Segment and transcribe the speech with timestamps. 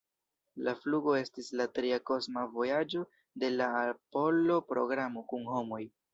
[0.67, 3.03] La flugo estis la tria kosma vojaĝo
[3.45, 5.85] de la Apollo-programo kun homoj.